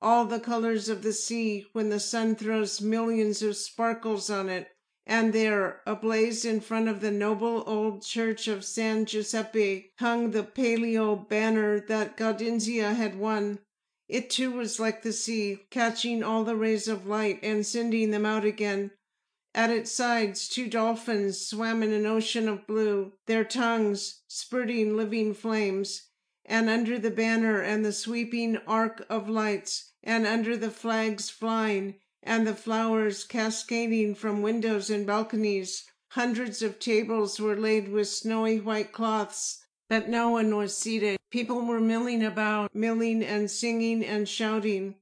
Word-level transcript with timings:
All 0.00 0.26
the 0.26 0.38
colors 0.38 0.88
of 0.88 1.02
the 1.02 1.12
sea 1.12 1.66
when 1.72 1.88
the 1.88 1.98
sun 1.98 2.36
throws 2.36 2.80
millions 2.80 3.42
of 3.42 3.56
sparkles 3.56 4.30
on 4.30 4.48
it. 4.48 4.68
And 5.04 5.32
there, 5.32 5.80
ablaze 5.86 6.44
in 6.44 6.60
front 6.60 6.88
of 6.88 7.00
the 7.00 7.10
noble 7.10 7.64
old 7.66 8.04
church 8.04 8.46
of 8.46 8.64
San 8.64 9.06
Giuseppe, 9.06 9.92
hung 9.98 10.30
the 10.30 10.44
palio 10.44 11.16
banner 11.16 11.80
that 11.88 12.16
Gaudenzia 12.16 12.94
had 12.94 13.18
won. 13.18 13.58
It 14.06 14.30
too 14.30 14.52
was 14.52 14.78
like 14.78 15.02
the 15.02 15.12
sea, 15.12 15.66
catching 15.70 16.22
all 16.22 16.44
the 16.44 16.56
rays 16.56 16.88
of 16.88 17.06
light 17.06 17.40
and 17.42 17.66
sending 17.66 18.10
them 18.10 18.24
out 18.24 18.44
again. 18.44 18.92
At 19.54 19.70
its 19.70 19.90
sides, 19.90 20.46
two 20.46 20.68
dolphins 20.68 21.40
swam 21.40 21.82
in 21.82 21.90
an 21.92 22.06
ocean 22.06 22.48
of 22.48 22.66
blue, 22.66 23.14
their 23.26 23.44
tongues 23.44 24.22
spurting 24.28 24.96
living 24.96 25.34
flames. 25.34 26.08
And 26.48 26.68
under 26.68 26.98
the 26.98 27.12
banner 27.12 27.60
and 27.60 27.84
the 27.84 27.92
sweeping 27.92 28.56
arc 28.66 29.06
of 29.08 29.28
lights, 29.28 29.92
and 30.02 30.26
under 30.26 30.56
the 30.56 30.70
flags 30.72 31.30
flying, 31.30 32.00
and 32.24 32.44
the 32.44 32.54
flowers 32.56 33.22
cascading 33.22 34.16
from 34.16 34.42
windows 34.42 34.90
and 34.90 35.06
balconies, 35.06 35.84
hundreds 36.08 36.62
of 36.62 36.80
tables 36.80 37.38
were 37.38 37.56
laid 37.56 37.88
with 37.88 38.08
snowy 38.08 38.58
white 38.58 38.90
cloths 38.90 39.62
but 39.88 40.08
no 40.08 40.28
one 40.28 40.54
was 40.54 40.76
seated. 40.76 41.18
People 41.30 41.62
were 41.62 41.80
milling 41.80 42.22
about, 42.22 42.74
milling 42.74 43.22
and 43.22 43.50
singing 43.50 44.04
and 44.04 44.28
shouting. 44.28 44.96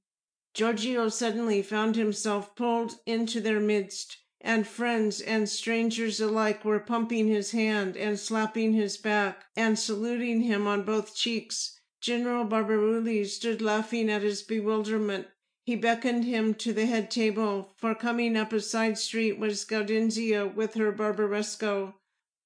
Giorgio 0.54 1.08
suddenly 1.08 1.60
found 1.60 1.96
himself 1.96 2.54
pulled 2.54 2.94
into 3.04 3.40
their 3.40 3.60
midst, 3.60 4.18
and 4.46 4.64
friends 4.64 5.20
and 5.20 5.48
strangers 5.48 6.20
alike 6.20 6.64
were 6.64 6.78
pumping 6.78 7.26
his 7.26 7.50
hand 7.50 7.96
and 7.96 8.16
slapping 8.16 8.72
his 8.74 8.96
back 8.96 9.44
and 9.56 9.76
saluting 9.76 10.42
him 10.42 10.68
on 10.68 10.84
both 10.84 11.16
cheeks. 11.16 11.80
General 12.00 12.44
Barbarulli 12.44 13.26
stood 13.26 13.60
laughing 13.60 14.08
at 14.08 14.22
his 14.22 14.42
bewilderment. 14.42 15.26
He 15.64 15.74
beckoned 15.74 16.24
him 16.24 16.54
to 16.54 16.72
the 16.72 16.86
head 16.86 17.10
table, 17.10 17.74
for 17.76 17.92
coming 17.92 18.36
up 18.36 18.52
a 18.52 18.60
side 18.60 18.98
street 18.98 19.36
was 19.36 19.64
Gaudenzia 19.64 20.46
with 20.46 20.74
her 20.74 20.92
Barbaresco. 20.92 21.94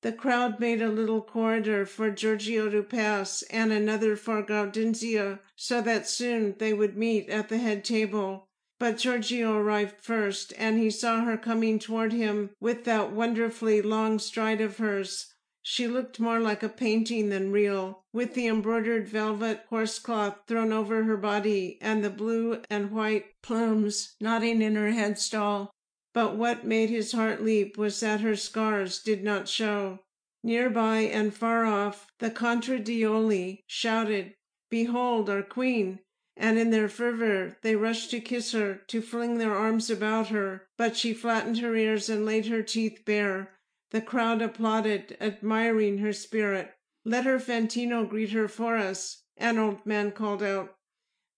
The 0.01 0.13
crowd 0.13 0.59
made 0.59 0.81
a 0.81 0.89
little 0.89 1.21
corridor 1.21 1.85
for 1.85 2.11
Giorgio 2.11 2.71
to 2.71 2.83
pass 2.83 3.43
and 3.51 3.73
another 3.73 4.17
for 4.17 4.43
Gaudenzia, 4.43 5.41
so 5.55 5.83
that 5.83 6.09
soon 6.09 6.55
they 6.57 6.73
would 6.73 6.97
meet 6.97 7.29
at 7.29 7.51
the 7.51 7.59
head 7.59 7.85
table. 7.85 8.49
But 8.81 8.97
Giorgio 8.97 9.59
arrived 9.59 10.01
first, 10.01 10.55
and 10.57 10.79
he 10.79 10.91
saw 10.91 11.21
her 11.21 11.37
coming 11.37 11.79
toward 11.79 12.15
him 12.15 12.49
with 12.61 12.85
that 12.85 13.13
wonderfully 13.13 13.83
long 13.83 14.19
stride 14.19 14.63
of 14.63 14.79
hers. 14.79 15.35
She 15.61 15.87
looked 15.87 16.19
more 16.19 16.41
like 16.41 16.63
a 16.63 16.69
painting 16.71 17.29
than 17.29 17.53
real, 17.53 18.05
with 18.15 18.33
the 18.33 18.47
embroidered 18.47 19.07
velvet 19.07 19.67
horsecloth 19.69 20.39
thrown 20.47 20.73
over 20.73 21.05
her 21.05 21.19
body 21.19 21.77
and 21.83 22.03
the 22.03 22.09
blue 22.09 22.63
and 22.71 22.91
white 22.91 23.27
plumes 23.43 24.17
nodding 24.19 24.63
in 24.63 24.77
her 24.77 24.93
headstall. 24.93 25.69
But 26.15 26.37
what 26.37 26.65
made 26.65 26.89
his 26.89 27.13
heart 27.13 27.43
leap 27.43 27.77
was 27.77 28.01
that 28.01 28.23
her 28.23 28.35
scars 28.35 29.03
did 29.03 29.23
not 29.23 29.47
show. 29.47 29.99
Near 30.43 30.71
by 30.71 31.01
and 31.01 31.35
far 31.35 31.67
off, 31.67 32.07
the 32.19 32.31
contradaioli 32.31 33.61
shouted, 33.67 34.33
Behold 34.71 35.29
our 35.29 35.43
queen! 35.43 36.01
And 36.43 36.59
in 36.59 36.71
their 36.71 36.89
fervour 36.89 37.59
they 37.61 37.77
rushed 37.77 38.11
to 38.13 38.21
kiss 38.21 38.53
her, 38.53 38.81
to 38.87 39.03
fling 39.03 39.37
their 39.37 39.55
arms 39.55 39.91
about 39.91 40.29
her, 40.29 40.67
but 40.79 40.97
she 40.97 41.13
flattened 41.13 41.59
her 41.59 41.77
ears 41.77 42.09
and 42.09 42.25
laid 42.25 42.47
her 42.47 42.63
teeth 42.63 43.03
bare. 43.05 43.51
The 43.91 44.01
crowd 44.01 44.41
applauded, 44.41 45.19
admiring 45.21 45.99
her 45.99 46.15
spirit. 46.15 46.73
Let 47.05 47.27
her 47.27 47.39
Fantino 47.39 48.09
greet 48.09 48.31
her 48.31 48.49
for 48.49 48.79
us, 48.79 49.25
an 49.37 49.59
old 49.59 49.85
man 49.85 50.13
called 50.13 50.43
out. 50.43 50.77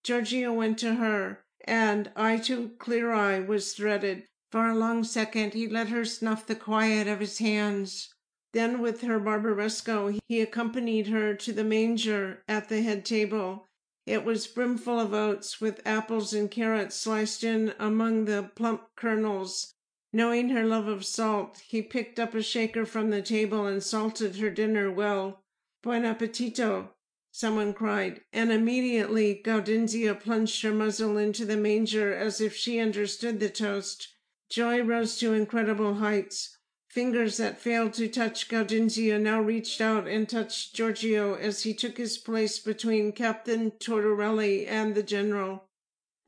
Giorgio 0.05 0.53
went 0.53 0.79
to 0.79 0.95
her, 0.95 1.45
and 1.65 2.13
eye 2.15 2.39
to 2.39 2.69
clear 2.79 3.11
eye 3.11 3.41
was 3.41 3.73
threaded. 3.73 4.29
For 4.53 4.69
a 4.69 4.77
long 4.77 5.03
second 5.03 5.55
he 5.55 5.67
let 5.67 5.89
her 5.89 6.05
snuff 6.05 6.47
the 6.47 6.55
quiet 6.55 7.09
of 7.09 7.19
his 7.19 7.39
hands. 7.39 8.15
Then 8.53 8.81
with 8.81 9.01
her 9.01 9.19
Barbaresco 9.19 10.17
he 10.29 10.41
accompanied 10.41 11.09
her 11.09 11.35
to 11.35 11.53
the 11.53 11.65
manger 11.65 12.45
at 12.47 12.69
the 12.69 12.83
head 12.83 13.05
table. 13.05 13.69
It 14.07 14.25
was 14.25 14.49
brimful 14.49 14.99
of 14.99 15.15
oats, 15.15 15.61
with 15.61 15.81
apples 15.87 16.35
and 16.35 16.51
carrots 16.51 16.97
sliced 16.97 17.45
in 17.45 17.73
among 17.79 18.25
the 18.25 18.51
plump 18.57 18.89
kernels. 18.97 19.75
Knowing 20.13 20.49
her 20.49 20.65
love 20.65 20.89
of 20.89 21.05
salt, 21.05 21.63
he 21.67 21.83
picked 21.83 22.19
up 22.19 22.35
a 22.35 22.43
shaker 22.43 22.85
from 22.85 23.11
the 23.11 23.23
table 23.23 23.67
and 23.67 23.83
salted 23.83 24.37
her 24.37 24.51
dinner 24.51 24.91
well. 24.91 25.45
Buon 25.83 26.03
appetito! 26.03 26.91
someone 27.31 27.73
cried, 27.73 28.21
and 28.33 28.53
immediately 28.53 29.41
Gaudenzia 29.43 30.15
plunged 30.15 30.63
her 30.63 30.73
muzzle 30.73 31.17
into 31.17 31.47
the 31.47 31.57
manger 31.57 32.13
as 32.13 32.41
if 32.41 32.55
she 32.55 32.79
understood 32.79 33.41
the 33.41 33.49
toast. 33.49 34.17
Joy 34.51 34.83
rose 34.83 35.17
to 35.19 35.33
incredible 35.33 35.95
heights. 35.95 36.59
Fingers 36.93 37.39
that 37.39 37.59
failed 37.59 37.95
to 37.95 38.07
touch 38.07 38.51
Gaudenzia 38.51 39.19
now 39.19 39.41
reached 39.41 39.81
out 39.81 40.07
and 40.07 40.29
touched 40.29 40.75
Giorgio 40.75 41.33
as 41.37 41.63
he 41.63 41.73
took 41.73 41.97
his 41.97 42.19
place 42.19 42.59
between 42.59 43.13
Captain 43.13 43.71
Tortorelli 43.71 44.67
and 44.67 44.95
the 44.95 45.03
general. 45.03 45.65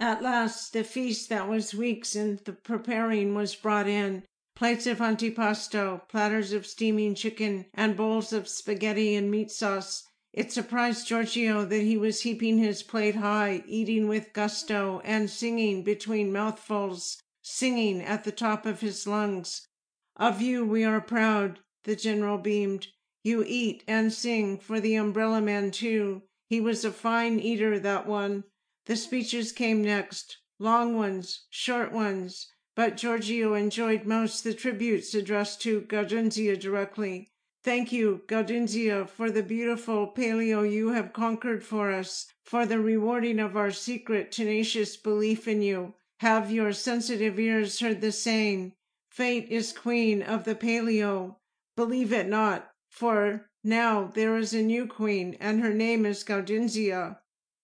At 0.01 0.23
last, 0.23 0.73
the 0.73 0.83
feast 0.83 1.29
that 1.29 1.51
was 1.51 1.75
weeks 1.75 2.17
in 2.17 2.41
the 2.47 2.55
preparing 2.55 3.35
was 3.35 3.55
brought 3.55 3.87
in. 3.87 4.23
Plates 4.57 4.87
of 4.87 5.03
antipasto, 5.03 6.09
platters 6.09 6.55
of 6.55 6.67
steaming 6.67 7.15
chicken, 7.15 7.67
and 7.75 7.95
bowls 7.95 8.33
of 8.33 8.49
spaghetti 8.49 9.15
and 9.15 9.31
meat 9.31 9.51
sauce. 9.51 10.09
It 10.33 10.51
surprised 10.51 11.07
Giorgio 11.07 11.67
that 11.67 11.83
he 11.83 11.99
was 11.99 12.23
heaping 12.23 12.57
his 12.57 12.83
plate 12.83 13.17
high, 13.17 13.65
eating 13.67 14.09
with 14.09 14.33
gusto, 14.33 15.03
and 15.05 15.29
singing 15.29 15.85
between 15.85 16.33
mouthfuls 16.33 17.21
singing 17.43 18.01
at 18.01 18.25
the 18.25 18.33
top 18.33 18.65
of 18.65 18.81
his 18.81 19.07
lungs. 19.07 19.69
Of 20.17 20.41
you 20.41 20.65
we 20.65 20.85
are 20.85 21.01
proud, 21.01 21.59
the 21.83 21.97
general 21.97 22.39
beamed. 22.39 22.87
You 23.25 23.45
eat 23.47 23.83
and 23.89 24.13
sing 24.13 24.59
for 24.59 24.79
the 24.79 24.95
umbrella 24.95 25.41
man 25.41 25.73
too. 25.73 26.23
He 26.47 26.61
was 26.61 26.85
a 26.85 26.93
fine 26.93 27.41
eater, 27.41 27.79
that 27.81 28.07
one. 28.07 28.45
The 28.87 28.97
speeches 28.97 29.51
came 29.51 29.83
next, 29.83 30.39
long 30.59 30.97
ones, 30.97 31.47
short 31.51 31.91
ones, 31.91 32.47
but 32.77 32.97
Giorgio 32.97 33.55
enjoyed 33.55 34.05
most 34.05 34.45
the 34.45 34.55
tributes 34.55 35.15
addressed 35.15 35.61
to 35.63 35.81
Gaudenzia 35.81 36.61
directly. 36.61 37.33
Thank 37.65 37.93
you, 37.93 38.23
Gaudenzia, 38.29 39.09
for 39.09 39.31
the 39.31 39.43
beautiful 39.43 40.07
palio 40.07 40.63
you 40.63 40.91
have 40.91 41.13
conquered 41.13 41.65
for 41.65 41.91
us, 41.91 42.27
for 42.45 42.67
the 42.67 42.79
rewarding 42.79 43.41
of 43.41 43.57
our 43.57 43.71
secret, 43.71 44.31
tenacious 44.31 44.97
belief 44.97 45.49
in 45.49 45.63
you. 45.63 45.95
Have 46.21 46.51
your 46.51 46.73
sensitive 46.73 47.39
ears 47.39 47.81
heard 47.81 48.01
the 48.01 48.13
saying, 48.13 48.75
Fate 49.15 49.49
is 49.49 49.73
queen 49.73 50.23
of 50.23 50.43
the 50.43 50.57
palio? 50.57 51.39
Believe 51.77 52.13
it 52.13 52.27
not, 52.27 52.73
for 52.91 53.49
now 53.63 54.11
there 54.13 54.37
is 54.37 54.53
a 54.53 54.61
new 54.61 54.89
queen, 54.89 55.37
and 55.39 55.61
her 55.61 55.73
name 55.73 56.05
is 56.05 56.25
Gaudenzia. 56.25 57.21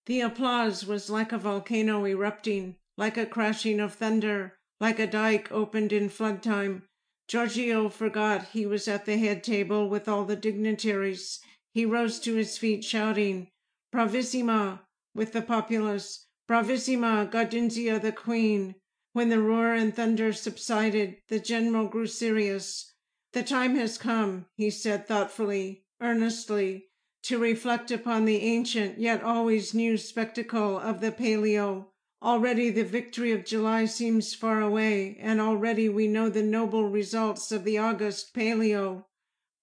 The 0.07 0.21
applause 0.21 0.87
was 0.87 1.11
like 1.11 1.33
a 1.33 1.39
volcano 1.39 2.07
erupting, 2.07 2.77
like 2.97 3.17
a 3.17 3.27
crashing 3.27 3.81
of 3.81 3.95
thunder, 3.95 4.61
like 4.79 5.01
a 5.01 5.09
dike 5.09 5.51
opened 5.51 5.93
in 5.93 6.09
flood 6.09 6.41
time. 6.41 6.85
Giorgio 7.27 7.89
forgot 7.89 8.51
he 8.53 8.65
was 8.65 8.87
at 8.87 9.05
the 9.05 9.19
head 9.19 9.43
table 9.43 9.89
with 9.89 10.07
all 10.07 10.25
the 10.25 10.37
dignitaries. 10.37 11.41
He 11.75 11.85
rose 11.85 12.21
to 12.21 12.37
his 12.37 12.59
feet, 12.59 12.85
shouting, 12.85 13.49
Bravissima! 13.93 14.83
with 15.17 15.33
the 15.33 15.43
populace. 15.43 16.29
Bravissima, 16.49 17.29
Gaudenzia 17.29 18.01
the 18.01 18.13
Queen! 18.13 18.77
When 19.13 19.29
the 19.29 19.41
roar 19.41 19.75
and 19.75 19.95
thunder 19.95 20.33
subsided, 20.33 21.17
the 21.29 21.41
general 21.41 21.89
grew 21.89 22.07
serious. 22.07 22.95
The 23.33 23.43
time 23.43 23.75
has 23.77 23.99
come, 23.99 24.47
he 24.55 24.71
said 24.71 25.07
thoughtfully, 25.09 25.85
earnestly, 26.01 26.91
to 27.25 27.39
reflect 27.39 27.91
upon 27.91 28.25
the 28.25 28.39
ancient 28.39 28.99
yet 28.99 29.23
always 29.23 29.75
new 29.75 29.97
spectacle 29.97 30.79
of 30.79 31.01
the 31.01 31.13
palio. 31.13 31.93
Already 32.23 32.71
the 32.71 32.85
victory 32.85 33.33
of 33.33 33.45
July 33.45 33.87
seems 33.87 34.35
far 34.35 34.61
away, 34.61 35.17
and 35.21 35.41
already 35.41 35.89
we 35.89 36.07
know 36.07 36.29
the 36.29 36.43
noble 36.43 36.89
results 36.89 37.51
of 37.51 37.65
the 37.65 37.79
August 37.79 38.35
palio. 38.35 39.07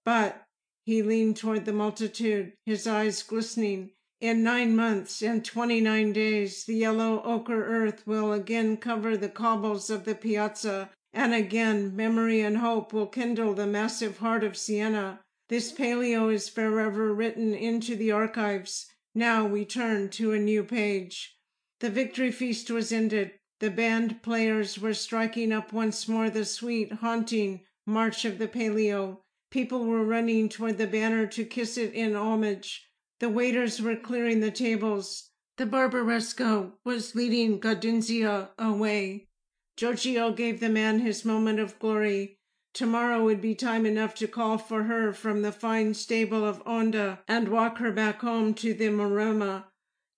But 0.04 0.46
he 0.84 1.02
leaned 1.02 1.38
toward 1.38 1.66
the 1.66 1.74
multitude, 1.74 2.54
his 2.66 2.88
eyes 2.88 3.22
glistening, 3.24 3.92
In 4.20 4.42
nine 4.42 4.76
months 4.76 5.22
and 5.22 5.46
twenty 5.46 5.80
nine 5.80 6.12
days, 6.12 6.66
the 6.66 6.74
yellow 6.74 7.22
ochre 7.22 7.64
earth 7.64 8.08
will 8.08 8.34
again 8.34 8.78
cover 8.78 9.16
the 9.16 9.30
cobbles 9.30 9.92
of 9.92 10.06
the 10.06 10.16
piazza, 10.16 10.90
and 11.14 11.36
again 11.36 11.96
memory 11.96 12.42
and 12.42 12.58
hope 12.58 12.94
will 12.94 13.06
kindle 13.06 13.54
the 13.54 13.68
massive 13.68 14.18
heart 14.18 14.44
of 14.44 14.58
Siena. 14.58 15.20
This 15.50 15.72
palio 15.72 16.30
is 16.30 16.50
forever 16.50 17.14
written 17.14 17.54
into 17.54 17.96
the 17.96 18.12
archives. 18.12 18.88
Now 19.14 19.46
we 19.46 19.66
turn 19.66 20.10
to 20.10 20.34
a 20.34 20.40
new 20.40 20.64
page. 20.64 21.38
The 21.80 21.92
victory 21.92 22.32
feast 22.32 22.72
was 22.72 22.92
ended. 22.92 23.34
The 23.60 23.70
band 23.70 24.24
players 24.24 24.80
were 24.80 24.96
striking 24.96 25.54
up 25.54 25.72
once 25.72 26.08
more 26.08 26.32
the 26.32 26.44
sweet, 26.44 26.92
haunting 26.92 27.66
march 27.86 28.26
of 28.26 28.40
the 28.40 28.48
palio. 28.48 29.22
People 29.52 29.86
were 29.86 30.04
running 30.04 30.50
toward 30.50 30.80
the 30.80 30.88
banner 30.88 31.28
to 31.28 31.46
kiss 31.46 31.78
it 31.78 31.94
in 31.94 32.16
homage. 32.16 32.87
The 33.20 33.30
waiters 33.30 33.82
were 33.82 33.96
clearing 33.96 34.42
the 34.42 34.52
tables. 34.52 35.32
The 35.58 35.66
Barbaresco 35.66 36.74
was 36.84 37.16
leading 37.16 37.60
Gaudenzia 37.60 38.50
away. 38.60 39.28
Giorgio 39.76 40.32
gave 40.32 40.60
the 40.60 40.70
man 40.70 41.00
his 41.00 41.26
moment 41.26 41.60
of 41.60 41.80
glory. 41.80 42.38
Tomorrow 42.74 43.24
would 43.24 43.42
be 43.42 43.56
time 43.56 43.88
enough 43.88 44.14
to 44.16 44.28
call 44.28 44.60
for 44.60 44.84
her 44.84 45.14
from 45.14 45.42
the 45.42 45.52
fine 45.52 45.96
stable 45.96 46.46
of 46.46 46.64
Onda 46.64 47.20
and 47.28 47.48
walk 47.48 47.80
her 47.80 47.92
back 47.92 48.22
home 48.22 48.54
to 48.56 48.74
the 48.76 48.90
Maremma. 48.90 49.66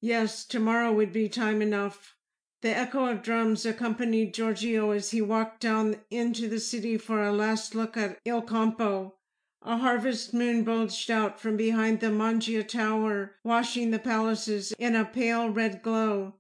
Yes, 0.02 0.46
tomorrow 0.46 0.92
would 0.92 1.14
be 1.14 1.30
time 1.30 1.62
enough. 1.62 2.16
The 2.62 2.76
echo 2.76 3.06
of 3.06 3.22
drums 3.22 3.66
accompanied 3.66 4.34
Giorgio 4.34 4.92
as 4.92 5.12
he 5.12 5.22
walked 5.22 5.62
down 5.62 6.02
into 6.10 6.50
the 6.50 6.60
city 6.60 6.98
for 6.98 7.24
a 7.24 7.32
last 7.32 7.76
look 7.76 7.96
at 7.96 8.20
Il 8.26 8.42
Campo. 8.42 9.19
A 9.62 9.78
harvest 9.78 10.34
moon 10.34 10.64
bulged 10.64 11.12
out 11.12 11.40
from 11.40 11.58
behind 11.58 12.00
the 12.00 12.08
Mangia 12.10 12.64
Tower, 12.64 13.36
washing 13.44 13.92
the 13.92 14.00
palaces 14.00 14.72
in 14.80 14.96
a 14.96 15.04
pale 15.04 15.50
red 15.50 15.82
glow. 15.82 16.36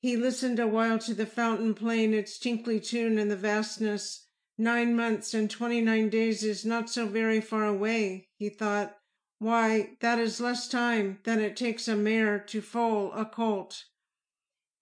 He 0.00 0.16
listened 0.16 0.58
a 0.58 0.68
while 0.68 0.98
to 1.00 1.12
the 1.12 1.26
fountain 1.26 1.74
playing 1.74 2.14
its 2.14 2.38
tinkly 2.38 2.80
tune 2.80 3.18
in 3.18 3.28
the 3.28 3.36
vastness. 3.36 4.26
Nine 4.56 4.94
months 4.94 5.34
and 5.34 5.50
twenty 5.50 5.80
nine 5.80 6.10
days 6.10 6.44
is 6.44 6.64
not 6.64 6.88
so 6.88 7.06
very 7.06 7.40
far 7.40 7.64
away, 7.64 8.28
he 8.36 8.48
thought. 8.48 8.96
Why, 9.38 9.96
that 10.00 10.18
is 10.18 10.40
less 10.40 10.68
time 10.68 11.18
than 11.24 11.40
it 11.40 11.56
takes 11.56 11.88
a 11.88 11.96
mare 11.96 12.38
to 12.38 12.60
foal 12.60 13.12
a 13.12 13.24
colt. 13.24 13.84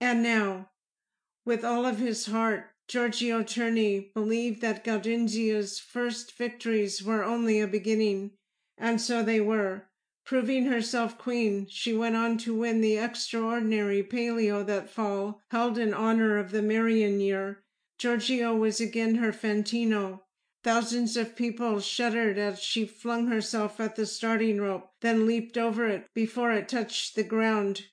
And 0.00 0.22
now, 0.22 0.70
with 1.44 1.64
all 1.64 1.86
of 1.86 1.98
his 1.98 2.26
heart, 2.26 2.66
Giorgio 2.88 3.42
Turni 3.42 4.14
believed 4.14 4.62
that 4.62 4.82
Gaudenzia's 4.82 5.78
first 5.78 6.38
victories 6.38 7.02
were 7.02 7.22
only 7.22 7.60
a 7.60 7.66
beginning, 7.66 8.30
and 8.78 8.98
so 8.98 9.22
they 9.22 9.40
were. 9.40 9.90
Proving 10.24 10.64
herself 10.64 11.18
queen, 11.18 11.66
she 11.68 11.92
went 11.92 12.16
on 12.16 12.38
to 12.38 12.54
win 12.54 12.80
the 12.80 12.96
extraordinary 12.96 14.02
Palio 14.02 14.62
that 14.62 14.88
fall, 14.88 15.42
held 15.50 15.76
in 15.76 15.92
honor 15.92 16.38
of 16.38 16.50
the 16.50 16.62
Marian 16.62 17.20
year. 17.20 17.62
Giorgio 17.98 18.56
was 18.56 18.80
again 18.80 19.16
her 19.16 19.32
Fantino. 19.32 20.22
Thousands 20.64 21.14
of 21.18 21.36
people 21.36 21.80
shuddered 21.80 22.38
as 22.38 22.58
she 22.58 22.86
flung 22.86 23.26
herself 23.26 23.80
at 23.80 23.96
the 23.96 24.06
starting 24.06 24.62
rope, 24.62 24.92
then 25.02 25.26
leaped 25.26 25.58
over 25.58 25.86
it 25.86 26.06
before 26.14 26.52
it 26.52 26.70
touched 26.70 27.16
the 27.16 27.22
ground. 27.22 27.88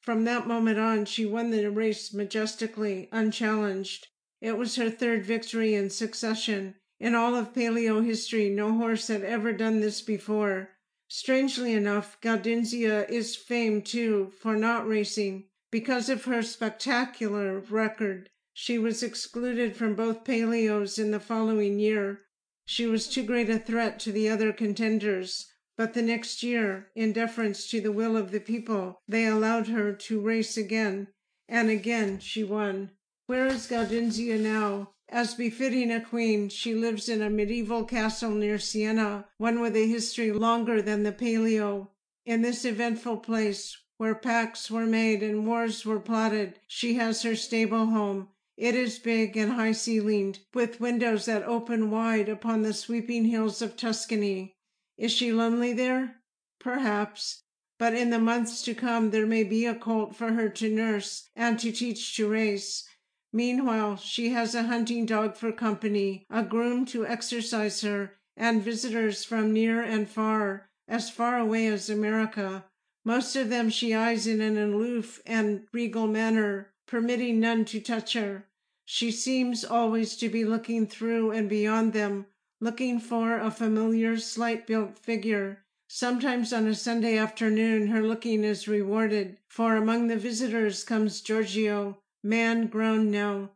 From 0.00 0.24
that 0.24 0.46
moment 0.46 0.78
on, 0.78 1.04
she 1.04 1.26
won 1.26 1.50
the 1.50 1.70
race 1.70 2.14
majestically, 2.14 3.10
unchallenged. 3.12 4.08
It 4.40 4.56
was 4.56 4.76
her 4.76 4.88
third 4.88 5.24
victory 5.24 5.74
in 5.74 5.90
succession. 5.90 6.76
In 6.98 7.14
all 7.14 7.34
of 7.34 7.52
palio 7.52 8.00
history, 8.00 8.48
no 8.48 8.72
horse 8.72 9.08
had 9.08 9.22
ever 9.22 9.52
done 9.52 9.80
this 9.80 10.00
before. 10.00 10.70
Strangely 11.08 11.74
enough, 11.74 12.18
Gaudenzia 12.20 13.06
is 13.10 13.36
famed 13.36 13.84
too 13.84 14.32
for 14.40 14.56
not 14.56 14.86
racing. 14.86 15.48
Because 15.70 16.08
of 16.08 16.24
her 16.24 16.42
spectacular 16.42 17.60
record, 17.60 18.30
she 18.52 18.78
was 18.78 19.02
excluded 19.02 19.76
from 19.76 19.94
both 19.94 20.24
palios 20.24 20.98
in 20.98 21.10
the 21.10 21.20
following 21.20 21.78
year. 21.78 22.22
She 22.64 22.86
was 22.86 23.08
too 23.08 23.24
great 23.24 23.50
a 23.50 23.58
threat 23.58 23.98
to 24.00 24.12
the 24.12 24.28
other 24.28 24.52
contenders. 24.52 25.52
But 25.76 25.94
the 25.94 26.02
next 26.02 26.42
year, 26.42 26.90
in 26.94 27.12
deference 27.12 27.66
to 27.70 27.80
the 27.80 27.92
will 27.92 28.16
of 28.16 28.30
the 28.30 28.40
people, 28.40 29.00
they 29.08 29.26
allowed 29.26 29.68
her 29.68 29.92
to 29.92 30.20
race 30.20 30.56
again, 30.56 31.08
and 31.48 31.70
again 31.70 32.20
she 32.20 32.44
won. 32.44 32.92
Where 33.30 33.46
is 33.46 33.68
Gaudenzia 33.68 34.40
now? 34.40 34.90
As 35.08 35.34
befitting 35.34 35.92
a 35.92 36.00
queen, 36.00 36.48
she 36.48 36.74
lives 36.74 37.08
in 37.08 37.22
a 37.22 37.30
medieval 37.30 37.84
castle 37.84 38.32
near 38.32 38.58
Siena, 38.58 39.28
one 39.38 39.60
with 39.60 39.76
a 39.76 39.86
history 39.86 40.32
longer 40.32 40.82
than 40.82 41.04
the 41.04 41.12
Palio. 41.12 41.92
In 42.26 42.42
this 42.42 42.64
eventful 42.64 43.18
place, 43.18 43.78
where 43.98 44.16
pacts 44.16 44.68
were 44.68 44.84
made 44.84 45.22
and 45.22 45.46
wars 45.46 45.86
were 45.86 46.00
plotted, 46.00 46.58
she 46.66 46.94
has 46.94 47.22
her 47.22 47.36
stable 47.36 47.86
home. 47.86 48.30
It 48.56 48.74
is 48.74 48.98
big 48.98 49.36
and 49.36 49.52
high 49.52 49.74
ceilinged, 49.74 50.40
with 50.52 50.80
windows 50.80 51.26
that 51.26 51.44
open 51.44 51.88
wide 51.88 52.28
upon 52.28 52.62
the 52.62 52.74
sweeping 52.74 53.26
hills 53.26 53.62
of 53.62 53.76
Tuscany. 53.76 54.56
Is 54.98 55.12
she 55.12 55.32
lonely 55.32 55.72
there? 55.72 56.16
Perhaps. 56.58 57.44
But 57.78 57.94
in 57.94 58.10
the 58.10 58.18
months 58.18 58.60
to 58.62 58.74
come 58.74 59.12
there 59.12 59.24
may 59.24 59.44
be 59.44 59.66
a 59.66 59.74
colt 59.76 60.16
for 60.16 60.32
her 60.32 60.48
to 60.48 60.68
nurse 60.68 61.30
and 61.36 61.60
to 61.60 61.70
teach 61.70 62.16
to 62.16 62.28
race. 62.28 62.88
Meanwhile, 63.32 63.98
she 63.98 64.30
has 64.30 64.54
a 64.54 64.64
hunting 64.64 65.06
dog 65.06 65.36
for 65.36 65.52
company, 65.52 66.26
a 66.28 66.42
groom 66.42 66.84
to 66.86 67.06
exercise 67.06 67.80
her, 67.82 68.18
and 68.36 68.62
visitors 68.62 69.24
from 69.24 69.52
near 69.52 69.82
and 69.82 70.08
far, 70.08 70.68
as 70.88 71.10
far 71.10 71.38
away 71.38 71.68
as 71.68 71.88
America. 71.88 72.64
Most 73.04 73.36
of 73.36 73.48
them 73.48 73.70
she 73.70 73.94
eyes 73.94 74.26
in 74.26 74.40
an 74.40 74.58
aloof 74.58 75.20
and 75.24 75.66
regal 75.72 76.06
manner, 76.06 76.72
permitting 76.86 77.38
none 77.38 77.64
to 77.66 77.80
touch 77.80 78.14
her. 78.14 78.46
She 78.84 79.12
seems 79.12 79.64
always 79.64 80.16
to 80.16 80.28
be 80.28 80.44
looking 80.44 80.86
through 80.88 81.30
and 81.30 81.48
beyond 81.48 81.92
them, 81.92 82.26
looking 82.60 82.98
for 82.98 83.38
a 83.38 83.52
familiar, 83.52 84.18
slight 84.18 84.66
built 84.66 84.98
figure. 84.98 85.64
Sometimes 85.86 86.52
on 86.52 86.66
a 86.66 86.74
Sunday 86.74 87.16
afternoon 87.16 87.86
her 87.86 88.02
looking 88.02 88.42
is 88.42 88.66
rewarded, 88.66 89.38
for 89.46 89.76
among 89.76 90.08
the 90.08 90.16
visitors 90.16 90.82
comes 90.82 91.20
Giorgio, 91.20 91.99
man 92.22 92.66
grown 92.66 93.10
now. 93.10 93.50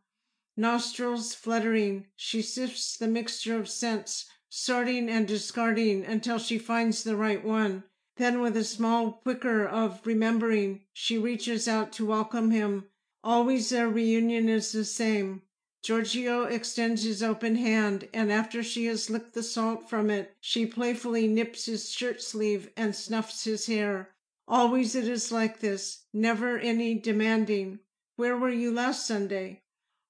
Nostrils 0.57 1.35
fluttering, 1.35 2.07
she 2.15 2.41
sifts 2.41 2.97
the 2.97 3.07
mixture 3.07 3.57
of 3.59 3.69
scents, 3.69 4.29
sorting 4.49 5.09
and 5.09 5.27
discarding 5.27 6.05
until 6.05 6.39
she 6.39 6.57
finds 6.57 7.03
the 7.03 7.15
right 7.15 7.43
one. 7.43 7.83
Then, 8.17 8.39
with 8.39 8.55
a 8.55 8.63
small 8.63 9.11
quicker 9.11 9.65
of 9.65 9.99
remembering, 10.05 10.85
she 10.93 11.17
reaches 11.17 11.67
out 11.67 11.91
to 11.93 12.05
welcome 12.05 12.51
him. 12.51 12.85
Always 13.23 13.69
their 13.69 13.89
reunion 13.89 14.47
is 14.47 14.71
the 14.71 14.85
same. 14.85 15.41
Giorgio 15.83 16.45
extends 16.45 17.03
his 17.03 17.21
open 17.21 17.57
hand, 17.57 18.07
and 18.13 18.31
after 18.31 18.63
she 18.63 18.85
has 18.85 19.09
licked 19.09 19.33
the 19.33 19.43
salt 19.43 19.89
from 19.89 20.09
it, 20.09 20.35
she 20.39 20.65
playfully 20.65 21.27
nips 21.27 21.65
his 21.65 21.91
shirt 21.91 22.21
sleeve 22.21 22.71
and 22.75 22.95
snuffs 22.95 23.43
his 23.43 23.67
hair. 23.67 24.15
Always 24.47 24.95
it 24.95 25.07
is 25.07 25.31
like 25.31 25.59
this, 25.59 26.05
never 26.13 26.57
any 26.57 26.95
demanding. 26.95 27.79
Where 28.17 28.37
were 28.37 28.49
you 28.49 28.71
last 28.71 29.05
Sunday? 29.05 29.63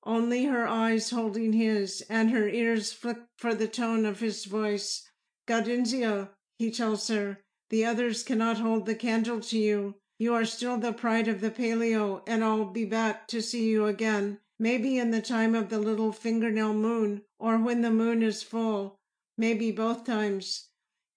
Only 0.03 0.45
her 0.45 0.67
eyes 0.67 1.09
holding 1.09 1.53
his, 1.53 2.01
and 2.09 2.29
her 2.29 2.47
ears 2.47 2.93
flicked 2.93 3.29
for 3.37 3.55
the 3.55 3.67
tone 3.67 4.05
of 4.05 4.19
his 4.19 4.45
voice. 4.45 5.09
Gaudenzia, 5.47 6.29
he 6.59 6.69
tells 6.69 7.07
her, 7.07 7.43
the 7.69 7.83
others 7.83 8.21
cannot 8.21 8.59
hold 8.59 8.85
the 8.85 8.93
candle 8.93 9.41
to 9.41 9.57
you. 9.57 9.95
You 10.19 10.35
are 10.35 10.45
still 10.45 10.77
the 10.77 10.93
pride 10.93 11.27
of 11.27 11.41
the 11.41 11.49
palio, 11.49 12.21
and 12.27 12.43
I'll 12.43 12.65
be 12.65 12.85
back 12.85 13.27
to 13.29 13.41
see 13.41 13.67
you 13.67 13.87
again. 13.87 14.39
Maybe 14.59 14.97
in 14.97 15.11
the 15.11 15.21
time 15.21 15.55
of 15.55 15.69
the 15.69 15.79
little 15.79 16.11
fingernail 16.11 16.73
moon, 16.73 17.23
or 17.39 17.57
when 17.57 17.81
the 17.81 17.89
moon 17.89 18.21
is 18.21 18.43
full. 18.43 18.99
Maybe 19.37 19.71
both 19.71 20.05
times. 20.05 20.69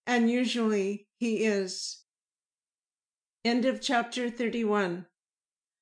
And 0.06 0.30
usually 0.30 1.06
he 1.18 1.44
is. 1.44 2.02
End 3.44 3.64
of 3.66 3.80
chapter 3.80 4.30
31. 4.30 5.06